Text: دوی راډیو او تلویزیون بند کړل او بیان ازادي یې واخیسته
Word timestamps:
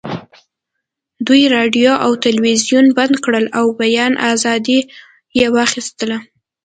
دوی 1.27 1.43
راډیو 1.55 1.91
او 2.05 2.11
تلویزیون 2.25 2.85
بند 2.97 3.15
کړل 3.23 3.45
او 3.59 3.65
بیان 3.81 4.13
ازادي 4.31 4.79
یې 5.37 5.45
واخیسته 5.55 6.15